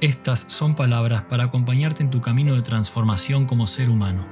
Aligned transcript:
estas 0.00 0.40
son 0.48 0.76
palabras 0.76 1.22
para 1.22 1.44
acompañarte 1.44 2.02
en 2.02 2.10
tu 2.10 2.20
camino 2.20 2.54
de 2.54 2.62
transformación 2.62 3.46
como 3.46 3.66
ser 3.66 3.90
humano. 3.90 4.26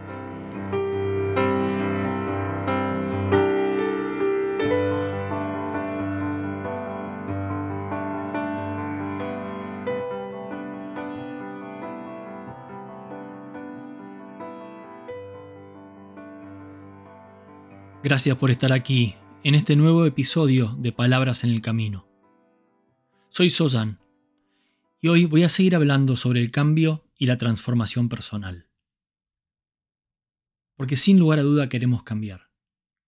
Gracias 18.05 18.37
por 18.37 18.53
estar 18.53 18.73
aquí 18.73 19.17
en 19.43 19.57
este 19.57 19.75
nuevo 19.75 20.07
episodio 20.07 20.77
de 20.79 20.93
Palabras 20.93 21.43
en 21.43 21.51
el 21.51 21.61
Camino. 21.61 22.07
Soy 23.31 23.51
Sozan 23.51 23.99
hoy 25.09 25.25
voy 25.25 25.43
a 25.43 25.49
seguir 25.49 25.75
hablando 25.75 26.17
sobre 26.17 26.41
el 26.41 26.51
cambio 26.51 27.05
y 27.17 27.27
la 27.27 27.39
transformación 27.39 28.09
personal. 28.09 28.69
Porque 30.77 30.97
sin 30.97 31.19
lugar 31.19 31.39
a 31.39 31.43
duda 31.43 31.69
queremos 31.69 32.03
cambiar, 32.03 32.51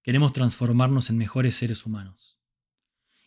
queremos 0.03 0.33
transformarnos 0.33 1.11
en 1.11 1.19
mejores 1.19 1.55
seres 1.55 1.85
humanos. 1.85 2.39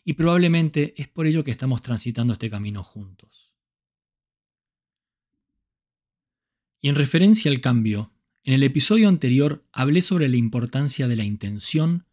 Y 0.04 0.14
probablemente 0.14 0.94
es 1.00 1.08
por 1.08 1.26
ello 1.26 1.44
que 1.44 1.52
estamos 1.52 1.80
transitando 1.80 2.32
este 2.32 2.50
camino 2.50 2.82
juntos. 2.82 3.52
Y 6.80 6.88
en 6.88 6.96
referencia 6.96 7.50
al 7.50 7.60
cambio, 7.60 8.12
en 8.42 8.54
el 8.54 8.64
episodio 8.64 9.08
anterior 9.08 9.64
hablé 9.70 10.02
sobre 10.02 10.28
la 10.28 10.36
importancia 10.36 11.06
de 11.06 11.14
la 11.14 11.24
intención, 11.24 12.06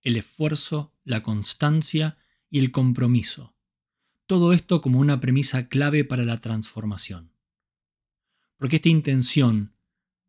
el 0.00 0.16
esfuerzo, 0.16 0.94
la 1.02 1.24
constancia 1.24 2.18
y 2.48 2.60
el 2.60 2.70
compromiso. 2.70 3.51
Todo 4.32 4.54
esto 4.54 4.80
como 4.80 4.98
una 4.98 5.20
premisa 5.20 5.68
clave 5.68 6.06
para 6.06 6.24
la 6.24 6.40
transformación. 6.40 7.32
Porque 8.56 8.76
esta 8.76 8.88
intención, 8.88 9.74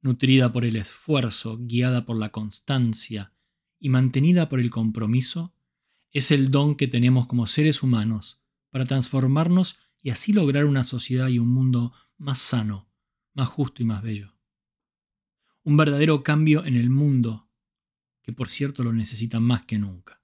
nutrida 0.02 0.52
por 0.52 0.66
el 0.66 0.76
esfuerzo, 0.76 1.58
guiada 1.62 2.04
por 2.04 2.18
la 2.18 2.28
constancia 2.28 3.32
y 3.80 3.88
mantenida 3.88 4.50
por 4.50 4.60
el 4.60 4.72
compromiso, 4.72 5.54
es 6.12 6.32
el 6.32 6.52
don 6.52 6.76
que 6.76 6.90
tenemos 6.90 7.28
como 7.28 7.48
seres 7.48 7.82
humanos 7.82 8.42
para 8.72 8.84
transformarnos 8.84 9.78
y 10.02 10.10
así 10.10 10.34
lograr 10.34 10.66
una 10.66 10.84
sociedad 10.84 11.30
y 11.30 11.40
un 11.40 11.48
mundo 11.48 11.94
más 12.18 12.40
sano, 12.40 12.90
más 13.34 13.48
justo 13.48 13.84
y 13.84 13.86
más 13.86 14.04
bello 14.04 14.34
un 15.64 15.78
verdadero 15.78 16.24
cambio 16.24 16.66
en 16.66 16.76
el 16.76 16.90
mundo, 16.90 17.50
que 18.22 18.34
por 18.34 18.50
cierto 18.50 18.84
lo 18.84 18.92
necesita 18.92 19.40
más 19.40 19.66
que 19.66 19.80
nunca. 19.80 20.23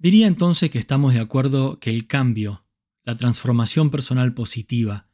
Diría 0.00 0.26
entonces 0.26 0.70
que 0.70 0.78
estamos 0.78 1.12
de 1.12 1.20
acuerdo 1.20 1.78
que 1.78 1.90
el 1.90 2.06
cambio, 2.06 2.64
la 3.02 3.18
transformación 3.18 3.90
personal 3.90 4.32
positiva, 4.32 5.10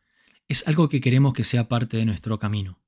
es 0.47 0.65
algo 0.69 0.89
que 0.89 1.01
queremos 1.01 1.33
que 1.33 1.43
sea 1.43 1.67
parte 1.67 1.97
de 1.97 2.05
nuestro 2.05 2.39
camino. 2.39 2.81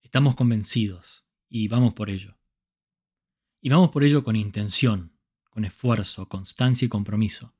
Estamos 0.00 0.34
convencidos 0.34 1.26
y 1.50 1.68
vamos 1.68 1.92
por 1.92 2.08
ello. 2.08 2.38
Y 3.60 3.68
vamos 3.68 3.90
por 3.90 4.02
ello 4.02 4.24
con 4.24 4.34
intención, 4.34 5.18
con 5.50 5.66
esfuerzo, 5.66 6.26
constancia 6.26 6.86
y 6.86 6.88
compromiso. 6.88 7.54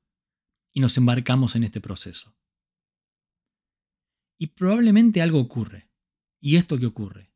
Y 0.73 0.81
nos 0.81 0.97
embarcamos 0.97 1.55
en 1.55 1.65
este 1.65 1.83
proceso. 1.83 2.35
Y 4.39 4.47
probablemente 4.47 5.21
algo 5.21 5.39
ocurre. 5.39 5.91
¿Y 6.41 6.57
esto 6.57 6.79
qué 6.79 6.87
ocurre? 6.87 7.31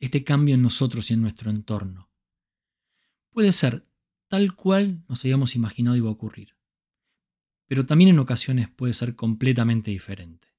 Este 0.00 0.24
cambio 0.24 0.56
en 0.56 0.62
nosotros 0.62 1.12
y 1.12 1.14
en 1.14 1.20
nuestro 1.20 1.48
entorno. 1.48 2.10
Puede 3.30 3.52
ser 3.52 3.84
tal 4.30 4.54
cual 4.54 5.02
nos 5.08 5.24
habíamos 5.24 5.56
imaginado 5.56 5.96
iba 5.96 6.08
a 6.08 6.12
ocurrir. 6.12 6.56
Pero 7.66 7.84
también 7.84 8.10
en 8.10 8.20
ocasiones 8.20 8.70
puede 8.70 8.94
ser 8.94 9.16
completamente 9.16 9.90
diferente. 9.90 10.54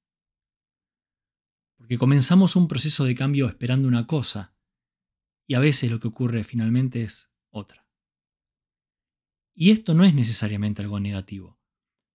Porque 1.76 1.96
comenzamos 1.96 2.54
un 2.54 2.68
proceso 2.68 3.04
de 3.04 3.14
cambio 3.14 3.48
esperando 3.48 3.88
una 3.88 4.06
cosa 4.06 4.54
y 5.46 5.54
a 5.54 5.60
veces 5.60 5.90
lo 5.90 5.98
que 5.98 6.08
ocurre 6.08 6.44
finalmente 6.44 7.02
es 7.02 7.32
otra. 7.48 7.88
Y 9.54 9.70
esto 9.70 9.94
no 9.94 10.04
es 10.04 10.12
necesariamente 10.12 10.82
algo 10.82 11.00
negativo, 11.00 11.58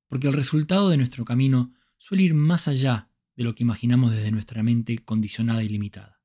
porque 0.06 0.28
el 0.28 0.34
resultado 0.34 0.90
de 0.90 0.97
nuestro 0.97 1.25
camino 1.25 1.73
suele 1.97 2.22
ir 2.22 2.35
más 2.35 2.67
allá 2.67 3.09
de 3.35 3.44
lo 3.44 3.56
que 3.56 3.63
imaginamos 3.63 4.12
desde 4.12 4.31
nuestra 4.31 4.62
mente 4.62 5.00
condicionada 5.00 5.63
y 5.63 5.69
limitada. 5.69 6.22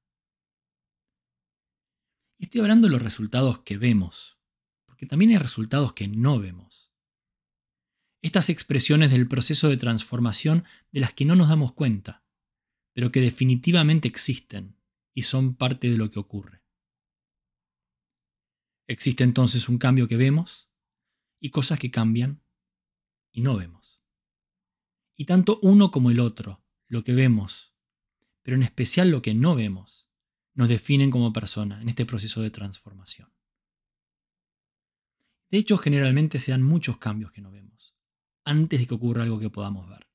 Estoy 2.38 2.60
hablando 2.60 2.86
de 2.86 2.92
los 2.92 3.02
resultados 3.02 3.60
que 3.60 3.78
vemos, 3.78 4.41
porque 5.02 5.10
también 5.10 5.32
hay 5.32 5.38
resultados 5.38 5.94
que 5.94 6.06
no 6.06 6.38
vemos. 6.38 6.92
Estas 8.22 8.50
expresiones 8.50 9.10
del 9.10 9.26
proceso 9.26 9.68
de 9.68 9.76
transformación 9.76 10.62
de 10.92 11.00
las 11.00 11.12
que 11.12 11.24
no 11.24 11.34
nos 11.34 11.48
damos 11.48 11.72
cuenta, 11.72 12.22
pero 12.92 13.10
que 13.10 13.20
definitivamente 13.20 14.06
existen 14.06 14.76
y 15.12 15.22
son 15.22 15.56
parte 15.56 15.90
de 15.90 15.96
lo 15.96 16.08
que 16.08 16.20
ocurre. 16.20 16.62
Existe 18.86 19.24
entonces 19.24 19.68
un 19.68 19.78
cambio 19.78 20.06
que 20.06 20.16
vemos 20.16 20.70
y 21.40 21.50
cosas 21.50 21.80
que 21.80 21.90
cambian 21.90 22.40
y 23.32 23.40
no 23.40 23.56
vemos. 23.56 24.04
Y 25.16 25.24
tanto 25.24 25.58
uno 25.62 25.90
como 25.90 26.12
el 26.12 26.20
otro 26.20 26.64
lo 26.86 27.02
que 27.02 27.12
vemos, 27.12 27.74
pero 28.42 28.56
en 28.56 28.62
especial 28.62 29.10
lo 29.10 29.20
que 29.20 29.34
no 29.34 29.56
vemos, 29.56 30.08
nos 30.54 30.68
definen 30.68 31.10
como 31.10 31.32
persona 31.32 31.82
en 31.82 31.88
este 31.88 32.06
proceso 32.06 32.40
de 32.40 32.52
transformación. 32.52 33.32
De 35.52 35.58
hecho, 35.58 35.76
generalmente 35.76 36.40
se 36.40 36.50
dan 36.50 36.62
muchos 36.62 36.98
cambios 36.98 37.30
que 37.30 37.40
no 37.40 37.52
vemos, 37.52 37.94
antes 38.44 38.80
de 38.80 38.86
que 38.86 38.94
ocurra 38.94 39.22
algo 39.22 39.38
que 39.38 39.50
podamos 39.50 39.88
ver, 39.88 40.08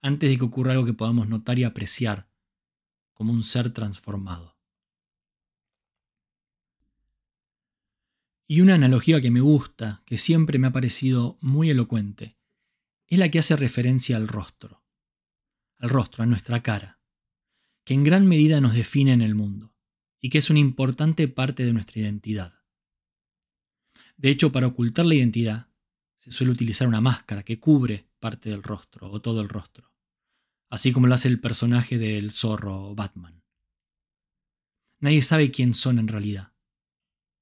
antes 0.00 0.30
de 0.30 0.38
que 0.38 0.44
ocurra 0.44 0.72
algo 0.72 0.86
que 0.86 0.94
podamos 0.94 1.28
notar 1.28 1.58
y 1.58 1.64
apreciar 1.64 2.30
como 3.12 3.34
un 3.34 3.44
ser 3.44 3.70
transformado. 3.70 4.58
Y 8.48 8.62
una 8.62 8.76
analogía 8.76 9.20
que 9.20 9.30
me 9.30 9.40
gusta, 9.40 10.02
que 10.06 10.16
siempre 10.16 10.58
me 10.58 10.68
ha 10.68 10.72
parecido 10.72 11.36
muy 11.42 11.68
elocuente, 11.68 12.38
es 13.08 13.18
la 13.18 13.30
que 13.30 13.38
hace 13.38 13.56
referencia 13.56 14.16
al 14.16 14.28
rostro 14.28 14.82
al 15.82 15.90
rostro, 15.90 16.22
a 16.22 16.26
nuestra 16.26 16.62
cara, 16.62 17.00
que 17.84 17.92
en 17.92 18.04
gran 18.04 18.26
medida 18.26 18.60
nos 18.60 18.74
define 18.74 19.12
en 19.12 19.20
el 19.20 19.34
mundo 19.34 19.74
y 20.20 20.30
que 20.30 20.38
es 20.38 20.48
una 20.48 20.60
importante 20.60 21.26
parte 21.26 21.64
de 21.64 21.72
nuestra 21.72 22.00
identidad. 22.00 22.61
De 24.16 24.30
hecho, 24.30 24.52
para 24.52 24.66
ocultar 24.66 25.06
la 25.06 25.14
identidad, 25.14 25.68
se 26.16 26.30
suele 26.30 26.52
utilizar 26.52 26.86
una 26.86 27.00
máscara 27.00 27.42
que 27.42 27.58
cubre 27.58 28.06
parte 28.20 28.50
del 28.50 28.62
rostro 28.62 29.10
o 29.10 29.20
todo 29.20 29.40
el 29.40 29.48
rostro, 29.48 29.90
así 30.70 30.92
como 30.92 31.08
lo 31.08 31.14
hace 31.14 31.28
el 31.28 31.40
personaje 31.40 31.98
del 31.98 32.30
zorro 32.30 32.94
Batman. 32.94 33.42
Nadie 35.00 35.20
sabe 35.22 35.50
quién 35.50 35.74
son 35.74 35.98
en 35.98 36.06
realidad, 36.06 36.52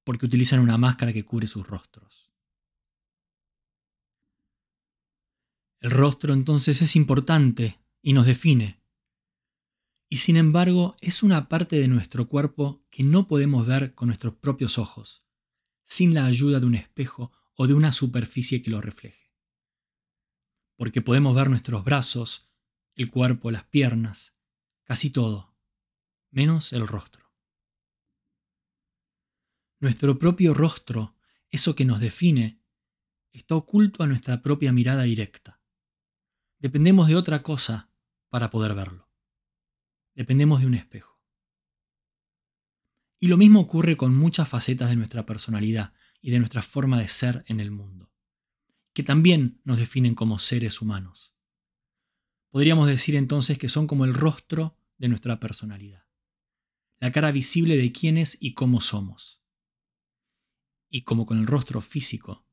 porque 0.03 0.25
utilizan 0.25 0.59
una 0.59 0.79
máscara 0.79 1.13
que 1.13 1.23
cubre 1.23 1.45
sus 1.45 1.67
rostros. 1.67 2.31
El 5.79 5.91
rostro 5.91 6.33
entonces 6.33 6.81
es 6.81 6.95
importante 6.95 7.79
y 8.01 8.13
nos 8.13 8.25
define. 8.25 8.81
Y 10.09 10.17
sin 10.17 10.37
embargo 10.37 10.95
es 11.01 11.21
una 11.21 11.49
parte 11.49 11.79
de 11.79 11.87
nuestro 11.87 12.27
cuerpo 12.27 12.83
que 12.89 13.03
no 13.03 13.27
podemos 13.27 13.67
ver 13.67 13.93
con 13.93 14.07
nuestros 14.07 14.33
propios 14.33 14.77
ojos, 14.77 15.23
sin 15.83 16.13
la 16.13 16.25
ayuda 16.25 16.59
de 16.59 16.65
un 16.65 16.75
espejo 16.75 17.31
o 17.55 17.67
de 17.67 17.73
una 17.73 17.91
superficie 17.91 18.61
que 18.61 18.71
lo 18.71 18.81
refleje. 18.81 19.33
Porque 20.75 21.01
podemos 21.01 21.35
ver 21.35 21.49
nuestros 21.49 21.83
brazos, 21.83 22.49
el 22.95 23.11
cuerpo, 23.11 23.51
las 23.51 23.63
piernas, 23.65 24.37
casi 24.83 25.09
todo, 25.09 25.55
menos 26.31 26.73
el 26.73 26.87
rostro. 26.87 27.31
Nuestro 29.79 30.17
propio 30.19 30.53
rostro, 30.53 31.15
eso 31.49 31.75
que 31.75 31.85
nos 31.85 31.99
define, 31.99 32.61
está 33.31 33.55
oculto 33.55 34.03
a 34.03 34.07
nuestra 34.07 34.41
propia 34.41 34.71
mirada 34.71 35.03
directa. 35.03 35.61
Dependemos 36.59 37.07
de 37.07 37.15
otra 37.15 37.41
cosa 37.41 37.91
para 38.29 38.49
poder 38.49 38.75
verlo. 38.75 39.09
Dependemos 40.13 40.61
de 40.61 40.67
un 40.67 40.75
espejo. 40.75 41.10
Y 43.23 43.27
lo 43.27 43.37
mismo 43.37 43.59
ocurre 43.59 43.97
con 43.97 44.15
muchas 44.15 44.49
facetas 44.49 44.89
de 44.89 44.95
nuestra 44.95 45.27
personalidad 45.27 45.93
y 46.21 46.31
de 46.31 46.39
nuestra 46.39 46.63
forma 46.63 46.99
de 46.99 47.07
ser 47.07 47.43
en 47.45 47.59
el 47.59 47.69
mundo, 47.69 48.11
que 48.93 49.03
también 49.03 49.61
nos 49.63 49.77
definen 49.77 50.15
como 50.15 50.39
seres 50.39 50.81
humanos. 50.81 51.35
Podríamos 52.49 52.87
decir 52.87 53.15
entonces 53.15 53.59
que 53.59 53.69
son 53.69 53.85
como 53.85 54.05
el 54.05 54.15
rostro 54.15 54.75
de 54.97 55.07
nuestra 55.07 55.39
personalidad, 55.39 56.07
la 56.99 57.11
cara 57.11 57.31
visible 57.31 57.77
de 57.77 57.91
quiénes 57.91 58.39
y 58.41 58.55
cómo 58.55 58.81
somos. 58.81 59.43
Y 60.89 61.03
como 61.03 61.27
con 61.27 61.37
el 61.37 61.45
rostro 61.45 61.79
físico, 61.79 62.47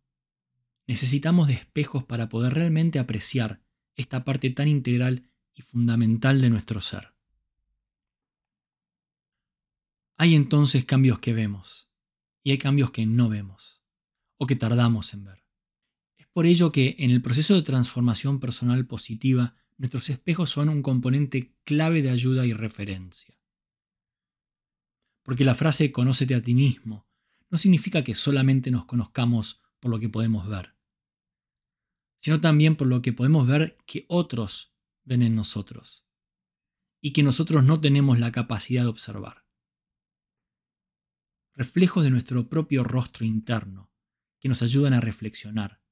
necesitamos 0.86 1.48
de 1.48 1.54
espejos 1.54 2.04
para 2.04 2.28
poder 2.28 2.52
realmente 2.52 2.98
apreciar 2.98 3.62
esta 3.94 4.22
parte 4.22 4.50
tan 4.50 4.68
integral 4.68 5.30
y 5.54 5.62
fundamental 5.62 6.42
de 6.42 6.50
nuestro 6.50 6.82
ser. 6.82 7.17
Hay 10.20 10.34
entonces 10.34 10.84
cambios 10.84 11.20
que 11.20 11.32
vemos 11.32 11.88
y 12.42 12.50
hay 12.50 12.58
cambios 12.58 12.90
que 12.90 13.06
no 13.06 13.28
vemos 13.28 13.84
o 14.36 14.48
que 14.48 14.56
tardamos 14.56 15.14
en 15.14 15.24
ver. 15.24 15.44
Es 16.16 16.26
por 16.26 16.44
ello 16.44 16.72
que 16.72 16.96
en 16.98 17.12
el 17.12 17.22
proceso 17.22 17.54
de 17.54 17.62
transformación 17.62 18.40
personal 18.40 18.84
positiva 18.86 19.54
nuestros 19.76 20.10
espejos 20.10 20.50
son 20.50 20.70
un 20.70 20.82
componente 20.82 21.54
clave 21.62 22.02
de 22.02 22.10
ayuda 22.10 22.44
y 22.44 22.52
referencia. 22.52 23.38
Porque 25.22 25.44
la 25.44 25.54
frase 25.54 25.92
conócete 25.92 26.34
a 26.34 26.42
ti 26.42 26.52
mismo 26.52 27.06
no 27.48 27.56
significa 27.56 28.02
que 28.02 28.16
solamente 28.16 28.72
nos 28.72 28.86
conozcamos 28.86 29.62
por 29.78 29.92
lo 29.92 30.00
que 30.00 30.08
podemos 30.08 30.48
ver, 30.48 30.74
sino 32.16 32.40
también 32.40 32.74
por 32.74 32.88
lo 32.88 33.02
que 33.02 33.12
podemos 33.12 33.46
ver 33.46 33.78
que 33.86 34.04
otros 34.08 34.74
ven 35.04 35.22
en 35.22 35.36
nosotros 35.36 36.06
y 37.00 37.12
que 37.12 37.22
nosotros 37.22 37.62
no 37.62 37.80
tenemos 37.80 38.18
la 38.18 38.32
capacidad 38.32 38.82
de 38.82 38.88
observar. 38.88 39.47
Reflejos 41.58 42.04
de 42.04 42.10
nuestro 42.10 42.48
propio 42.48 42.84
rostro 42.84 43.26
interno 43.26 43.90
que 44.38 44.48
nos 44.48 44.62
ayudan 44.62 44.92
a 44.92 45.00
reflexionar, 45.00 45.82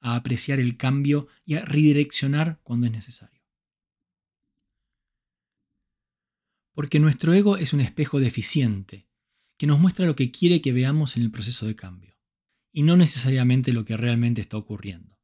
a 0.00 0.16
apreciar 0.16 0.58
el 0.58 0.76
cambio 0.76 1.28
y 1.44 1.54
a 1.54 1.64
redireccionar 1.64 2.58
cuando 2.64 2.86
es 2.86 2.92
necesario. 2.92 3.40
Porque 6.72 6.98
nuestro 6.98 7.32
ego 7.32 7.56
es 7.58 7.72
un 7.72 7.80
espejo 7.80 8.18
deficiente 8.18 9.08
que 9.56 9.68
nos 9.68 9.78
muestra 9.78 10.04
lo 10.04 10.16
que 10.16 10.32
quiere 10.32 10.60
que 10.60 10.72
veamos 10.72 11.16
en 11.16 11.22
el 11.22 11.30
proceso 11.30 11.64
de 11.64 11.76
cambio, 11.76 12.18
y 12.72 12.82
no 12.82 12.96
necesariamente 12.96 13.72
lo 13.72 13.84
que 13.84 13.96
realmente 13.96 14.40
está 14.40 14.56
ocurriendo. 14.56 15.20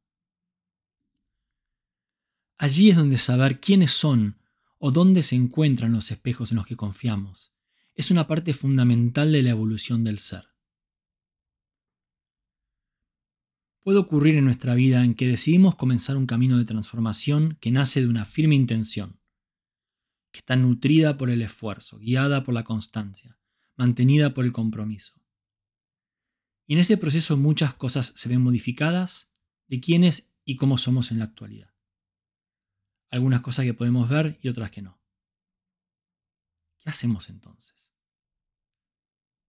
Allí 2.57 2.91
es 2.91 2.95
donde 2.95 3.17
saber 3.17 3.59
quiénes 3.59 3.91
son 3.91 4.39
o 4.77 4.91
dónde 4.91 5.21
se 5.21 5.35
encuentran 5.35 5.91
los 5.91 6.11
espejos 6.11 6.51
en 6.51 6.55
los 6.55 6.65
que 6.65 6.77
confiamos 6.77 7.51
es 7.95 8.11
una 8.11 8.27
parte 8.27 8.53
fundamental 8.53 9.31
de 9.31 9.43
la 9.43 9.49
evolución 9.51 10.03
del 10.03 10.19
ser. 10.19 10.51
puede 13.83 13.97
ocurrir 13.97 14.35
en 14.35 14.45
nuestra 14.45 14.75
vida 14.75 15.03
en 15.03 15.15
que 15.15 15.27
decidimos 15.27 15.75
comenzar 15.75 16.17
un 16.17 16.27
camino 16.27 16.57
de 16.57 16.65
transformación 16.65 17.57
que 17.59 17.71
nace 17.71 18.01
de 18.01 18.07
una 18.07 18.25
firme 18.25 18.55
intención, 18.55 19.19
que 20.31 20.39
está 20.39 20.55
nutrida 20.55 21.17
por 21.17 21.29
el 21.29 21.41
esfuerzo, 21.41 21.97
guiada 21.97 22.43
por 22.43 22.53
la 22.53 22.63
constancia, 22.63 23.39
mantenida 23.75 24.33
por 24.33 24.45
el 24.45 24.51
compromiso. 24.51 25.19
Y 26.67 26.73
en 26.73 26.79
ese 26.79 26.97
proceso 26.97 27.37
muchas 27.37 27.73
cosas 27.73 28.13
se 28.15 28.29
ven 28.29 28.41
modificadas 28.41 29.33
de 29.67 29.79
quiénes 29.79 30.31
y 30.45 30.55
cómo 30.55 30.77
somos 30.77 31.11
en 31.11 31.19
la 31.19 31.25
actualidad. 31.25 31.73
Algunas 33.09 33.41
cosas 33.41 33.65
que 33.65 33.73
podemos 33.73 34.09
ver 34.09 34.39
y 34.41 34.47
otras 34.47 34.71
que 34.71 34.81
no. 34.81 35.00
¿Qué 36.91 36.95
hacemos 36.95 37.29
entonces? 37.29 37.93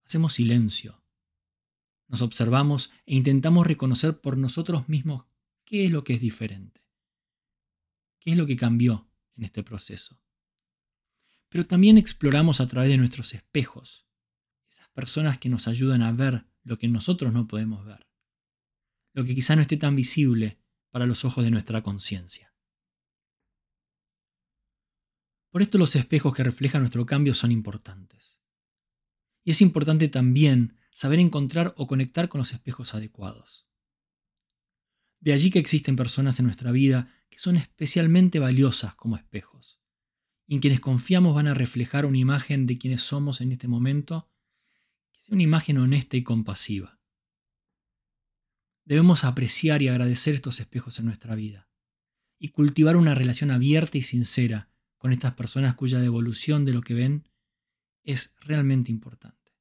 Hacemos 0.05 0.35
silencio 0.35 1.03
nos 2.12 2.21
observamos 2.21 2.91
e 3.06 3.15
intentamos 3.15 3.67
reconocer 3.67 4.21
por 4.21 4.37
nosotros 4.37 4.87
mismos 4.87 5.25
qué 5.65 5.87
es 5.87 5.91
lo 5.91 6.05
que 6.05 6.12
es 6.12 6.21
diferente, 6.21 6.87
qué 8.21 8.33
es 8.33 8.37
lo 8.37 8.47
que 8.47 8.55
cambió 8.55 9.09
en 9.35 9.44
este 9.44 9.62
proceso. 9.62 10.21
Pero 11.49 11.67
también 11.67 11.97
exploramos 11.97 12.61
a 12.61 12.67
través 12.67 12.91
de 12.91 12.99
nuestros 12.99 13.33
espejos, 13.33 14.06
esas 14.69 14.89
personas 14.91 15.39
que 15.39 15.49
nos 15.49 15.69
ayudan 15.69 16.03
a 16.03 16.12
ver 16.12 16.44
lo 16.65 16.79
que 16.79 16.87
nosotros 16.87 17.33
no 17.33 17.49
podemos 17.49 17.87
ver, 17.87 18.06
lo 19.15 19.25
que 19.25 19.35
quizá 19.35 19.56
no 19.56 19.62
esté 19.62 19.79
tan 19.79 19.97
visible 19.97 20.59
para 20.91 21.06
los 21.06 21.25
ojos 21.25 21.44
de 21.44 21.50
nuestra 21.50 21.83
conciencia. 21.83 22.51
Por 25.52 25.60
esto 25.60 25.76
los 25.76 25.94
espejos 25.96 26.34
que 26.34 26.43
reflejan 26.43 26.81
nuestro 26.81 27.04
cambio 27.04 27.34
son 27.34 27.52
importantes. 27.52 28.40
Y 29.44 29.50
es 29.50 29.60
importante 29.60 30.08
también 30.08 30.78
saber 30.93 31.19
encontrar 31.19 31.75
o 31.76 31.87
conectar 31.87 32.31
con 32.31 32.38
los 32.38 32.52
espejos 32.54 32.94
adecuados. 32.94 33.69
De 35.20 35.34
allí 35.34 35.50
que 35.50 35.58
existen 35.58 35.94
personas 35.94 36.38
en 36.38 36.46
nuestra 36.46 36.72
vida 36.72 37.14
que 37.28 37.38
son 37.38 37.56
especialmente 37.56 38.38
valiosas 38.38 38.94
como 38.94 39.16
espejos, 39.16 39.78
y 40.46 40.54
en 40.54 40.60
quienes 40.60 40.81
confiamos 40.81 41.34
van 41.34 41.49
a 41.49 41.55
reflejar 41.55 42.06
una 42.06 42.19
imagen 42.19 42.66
de 42.66 42.78
quienes 42.78 43.02
somos 43.02 43.43
en 43.43 43.52
este 43.52 43.69
momento, 43.69 44.31
que 45.12 45.20
sea 45.20 45.34
una 45.34 45.43
imagen 45.43 45.76
honesta 45.76 46.16
y 46.16 46.22
compasiva. 46.22 46.98
Debemos 48.84 49.25
apreciar 49.25 49.82
y 49.82 49.88
agradecer 49.88 50.34
estos 50.34 50.60
espejos 50.60 50.98
en 50.98 51.05
nuestra 51.05 51.34
vida, 51.34 51.69
y 52.38 52.48
cultivar 52.48 52.96
una 52.96 53.14
relación 53.14 53.50
abierta 53.50 53.98
y 53.98 54.02
sincera 54.02 54.71
con 55.02 55.12
estas 55.12 55.34
personas 55.34 55.75
cuya 55.75 55.99
devolución 55.99 56.64
de 56.64 56.72
lo 56.72 56.81
que 56.81 56.94
ven 56.94 57.28
es 58.04 58.37
realmente 58.38 58.93
importante. 58.93 59.52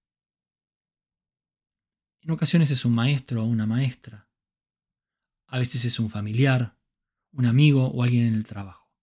En 2.22 2.30
ocasiones 2.30 2.70
es 2.70 2.86
un 2.86 2.94
maestro 2.94 3.42
o 3.42 3.48
una 3.48 3.66
maestra. 3.66 4.30
A 5.48 5.58
veces 5.58 5.84
es 5.86 6.00
un 6.00 6.12
familiar, 6.12 6.78
un 7.32 7.48
amigo 7.48 7.88
o 7.88 8.04
alguien 8.04 8.28
en 8.28 8.36
el 8.36 8.44
trabajo. 8.44 8.94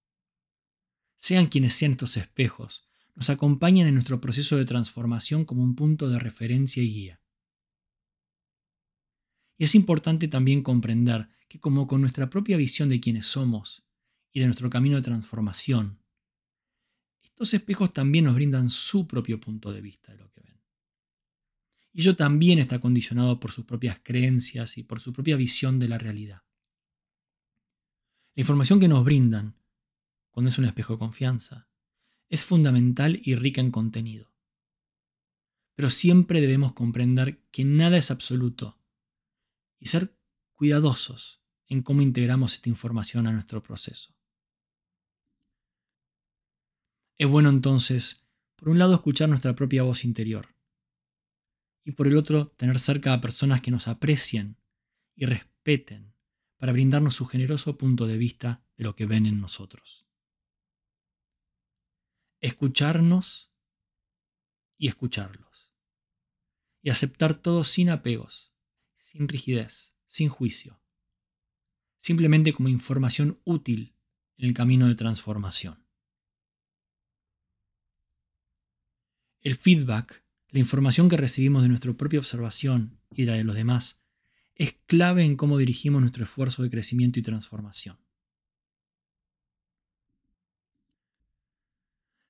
Sean 1.16 1.48
quienes 1.48 1.74
sean 1.74 1.90
estos 1.90 2.16
espejos, 2.16 2.88
nos 3.16 3.30
acompañan 3.30 3.88
en 3.88 3.94
nuestro 3.94 4.20
proceso 4.20 4.56
de 4.56 4.64
transformación 4.64 5.44
como 5.44 5.64
un 5.64 5.74
punto 5.74 6.08
de 6.08 6.20
referencia 6.20 6.84
y 6.84 6.92
guía. 6.92 7.20
Y 9.56 9.64
es 9.64 9.74
importante 9.74 10.28
también 10.28 10.62
comprender 10.62 11.30
que 11.48 11.58
como 11.58 11.88
con 11.88 12.00
nuestra 12.00 12.30
propia 12.30 12.56
visión 12.56 12.88
de 12.90 13.00
quienes 13.00 13.26
somos 13.26 13.82
y 14.30 14.38
de 14.38 14.46
nuestro 14.46 14.70
camino 14.70 14.94
de 14.94 15.02
transformación, 15.02 15.97
estos 17.38 17.54
espejos 17.54 17.92
también 17.92 18.24
nos 18.24 18.34
brindan 18.34 18.68
su 18.68 19.06
propio 19.06 19.38
punto 19.38 19.72
de 19.72 19.80
vista 19.80 20.10
de 20.10 20.18
lo 20.18 20.28
que 20.32 20.40
ven. 20.40 20.60
Y 21.92 22.00
ello 22.00 22.16
también 22.16 22.58
está 22.58 22.80
condicionado 22.80 23.38
por 23.38 23.52
sus 23.52 23.64
propias 23.64 24.00
creencias 24.02 24.76
y 24.76 24.82
por 24.82 24.98
su 24.98 25.12
propia 25.12 25.36
visión 25.36 25.78
de 25.78 25.86
la 25.86 25.98
realidad. 25.98 26.42
La 28.34 28.40
información 28.40 28.80
que 28.80 28.88
nos 28.88 29.04
brindan, 29.04 29.54
cuando 30.32 30.48
es 30.48 30.58
un 30.58 30.64
espejo 30.64 30.94
de 30.94 30.98
confianza, 30.98 31.68
es 32.28 32.44
fundamental 32.44 33.20
y 33.22 33.36
rica 33.36 33.60
en 33.60 33.70
contenido. 33.70 34.34
Pero 35.76 35.90
siempre 35.90 36.40
debemos 36.40 36.72
comprender 36.72 37.44
que 37.52 37.64
nada 37.64 37.98
es 37.98 38.10
absoluto 38.10 38.80
y 39.78 39.86
ser 39.86 40.12
cuidadosos 40.54 41.40
en 41.68 41.82
cómo 41.82 42.02
integramos 42.02 42.54
esta 42.54 42.68
información 42.68 43.28
a 43.28 43.32
nuestro 43.32 43.62
proceso. 43.62 44.17
Es 47.18 47.28
bueno 47.28 47.48
entonces, 47.48 48.28
por 48.54 48.68
un 48.68 48.78
lado, 48.78 48.94
escuchar 48.94 49.28
nuestra 49.28 49.54
propia 49.56 49.82
voz 49.82 50.04
interior 50.04 50.54
y 51.84 51.92
por 51.92 52.06
el 52.06 52.16
otro 52.16 52.48
tener 52.48 52.78
cerca 52.78 53.12
a 53.12 53.20
personas 53.20 53.60
que 53.60 53.72
nos 53.72 53.88
aprecien 53.88 54.56
y 55.16 55.26
respeten 55.26 56.14
para 56.58 56.72
brindarnos 56.72 57.16
su 57.16 57.26
generoso 57.26 57.76
punto 57.76 58.06
de 58.06 58.18
vista 58.18 58.64
de 58.76 58.84
lo 58.84 58.94
que 58.94 59.06
ven 59.06 59.26
en 59.26 59.40
nosotros. 59.40 60.06
Escucharnos 62.40 63.52
y 64.76 64.86
escucharlos. 64.86 65.72
Y 66.82 66.90
aceptar 66.90 67.36
todo 67.36 67.64
sin 67.64 67.90
apegos, 67.90 68.52
sin 68.96 69.26
rigidez, 69.26 69.96
sin 70.06 70.28
juicio. 70.28 70.80
Simplemente 71.96 72.52
como 72.52 72.68
información 72.68 73.40
útil 73.42 73.96
en 74.36 74.48
el 74.48 74.54
camino 74.54 74.86
de 74.86 74.94
transformación. 74.94 75.87
El 79.42 79.54
feedback 79.54 80.22
la 80.50 80.60
información 80.60 81.08
que 81.08 81.18
recibimos 81.18 81.62
de 81.62 81.68
nuestra 81.68 81.92
propia 81.92 82.18
observación 82.18 82.98
y 83.14 83.24
la 83.24 83.34
de 83.34 83.44
los 83.44 83.54
demás 83.54 84.02
es 84.54 84.76
clave 84.86 85.24
en 85.24 85.36
cómo 85.36 85.58
dirigimos 85.58 86.00
nuestro 86.00 86.24
esfuerzo 86.24 86.62
de 86.62 86.70
crecimiento 86.70 87.20
y 87.20 87.22
transformación. 87.22 87.98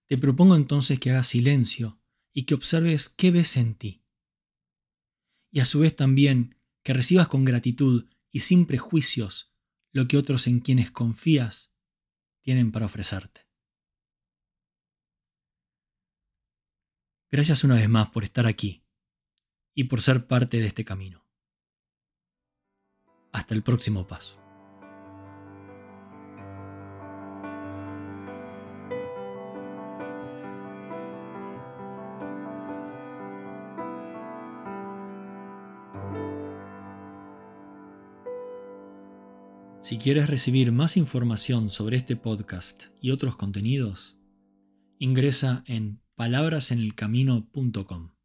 Te 0.07 0.19
propongo 0.19 0.57
entonces 0.57 0.99
que 0.99 1.11
hagas 1.11 1.29
silencio 1.29 2.00
y 2.33 2.45
que 2.45 2.55
observes 2.55 3.09
qué 3.09 3.31
ves 3.31 3.57
en 3.57 3.75
ti. 3.75 4.03
Y 5.50 5.61
a 5.61 5.65
su 5.65 5.81
vez 5.81 5.95
también 5.95 6.57
que 6.83 6.95
recibas 6.95 7.29
con 7.29 7.45
gratitud 7.45 8.07
y 8.31 8.41
sin 8.41 8.67
prejuicios 8.67 9.53
lo 9.93 10.09
que 10.09 10.17
otros 10.17 10.47
en 10.47 10.61
quienes 10.61 10.91
confías 10.91 11.73
tienen 12.41 12.73
para 12.73 12.87
ofrecerte. 12.87 13.48
Gracias 17.30 17.62
una 17.62 17.75
vez 17.75 17.88
más 17.90 18.08
por 18.08 18.25
estar 18.25 18.47
aquí 18.47 18.82
y 19.75 19.85
por 19.85 20.00
ser 20.00 20.26
parte 20.26 20.58
de 20.58 20.66
este 20.66 20.85
camino. 20.85 21.26
Hasta 23.32 23.54
el 23.54 23.62
próximo 23.62 24.06
paso. 24.06 24.40
Si 39.82 39.97
quieres 39.97 40.28
recibir 40.28 40.73
más 40.73 40.97
información 40.97 41.68
sobre 41.68 41.99
este 41.99 42.16
podcast 42.16 42.85
y 43.00 43.11
otros 43.11 43.37
contenidos, 43.37 44.18
ingresa 44.99 45.62
en 45.66 46.02
palabrasenelcamino.com. 46.18 48.17